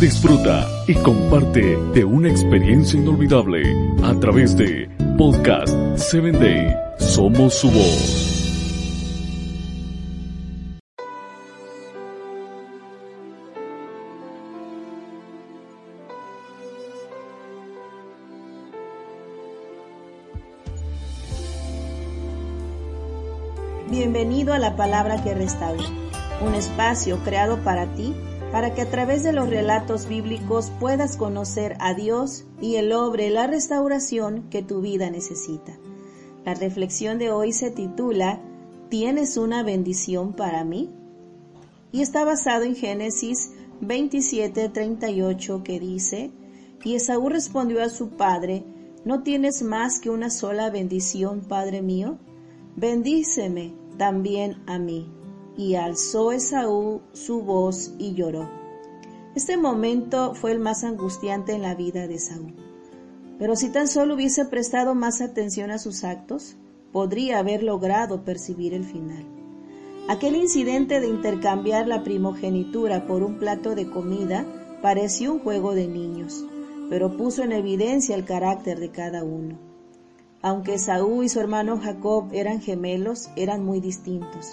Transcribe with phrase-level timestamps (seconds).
[0.00, 3.62] Disfruta y comparte de una experiencia inolvidable
[4.02, 6.74] a través de Podcast 7 Day.
[6.98, 8.34] Somos su voz.
[23.90, 25.84] Bienvenido a la palabra que restaura,
[26.44, 28.14] un espacio creado para ti,
[28.54, 33.28] para que a través de los relatos bíblicos puedas conocer a Dios y el obre
[33.30, 35.76] la restauración que tu vida necesita.
[36.44, 38.40] La reflexión de hoy se titula
[38.90, 40.88] ¿Tienes una bendición para mí?
[41.90, 46.30] Y está basado en Génesis 27:38 que dice,
[46.84, 48.62] y Esaú respondió a su padre,
[49.04, 52.18] ¿no tienes más que una sola bendición, padre mío?
[52.76, 55.23] Bendíceme también a mí.
[55.56, 58.48] Y alzó Esaú su voz y lloró.
[59.34, 62.52] Este momento fue el más angustiante en la vida de Esaú.
[63.38, 66.56] Pero si tan solo hubiese prestado más atención a sus actos,
[66.92, 69.24] podría haber logrado percibir el final.
[70.06, 74.44] Aquel incidente de intercambiar la primogenitura por un plato de comida
[74.82, 76.44] pareció un juego de niños,
[76.90, 79.58] pero puso en evidencia el carácter de cada uno.
[80.42, 84.52] Aunque Saúl y su hermano Jacob eran gemelos, eran muy distintos.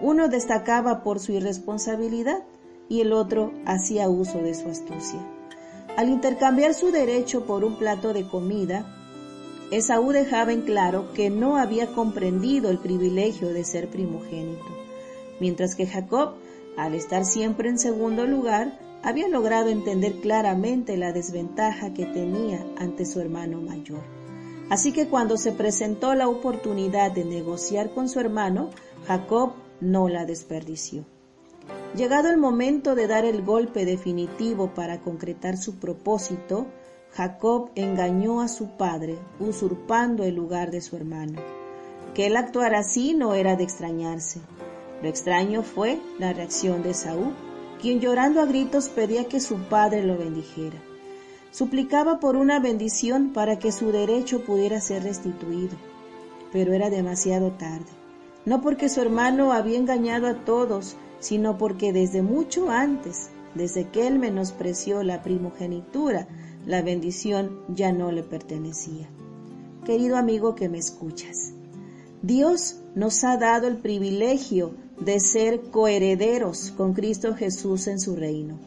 [0.00, 2.44] Uno destacaba por su irresponsabilidad
[2.88, 5.20] y el otro hacía uso de su astucia.
[5.96, 8.84] Al intercambiar su derecho por un plato de comida,
[9.70, 14.66] Esaú dejaba en claro que no había comprendido el privilegio de ser primogénito,
[15.40, 16.34] mientras que Jacob,
[16.76, 23.04] al estar siempre en segundo lugar, había logrado entender claramente la desventaja que tenía ante
[23.04, 24.02] su hermano mayor.
[24.70, 28.70] Así que cuando se presentó la oportunidad de negociar con su hermano,
[29.06, 31.04] Jacob no la desperdició.
[31.96, 36.66] Llegado el momento de dar el golpe definitivo para concretar su propósito,
[37.12, 41.40] Jacob engañó a su padre, usurpando el lugar de su hermano.
[42.12, 44.40] Que él actuara así no era de extrañarse.
[45.02, 47.32] Lo extraño fue la reacción de Saúl,
[47.80, 50.82] quien llorando a gritos pedía que su padre lo bendijera.
[51.52, 55.76] Suplicaba por una bendición para que su derecho pudiera ser restituido,
[56.52, 58.03] pero era demasiado tarde.
[58.46, 64.06] No porque su hermano había engañado a todos, sino porque desde mucho antes, desde que
[64.06, 66.28] él menospreció la primogenitura,
[66.66, 69.08] la bendición ya no le pertenecía.
[69.84, 71.52] Querido amigo que me escuchas,
[72.22, 78.58] Dios nos ha dado el privilegio de ser coherederos con Cristo Jesús en su reino.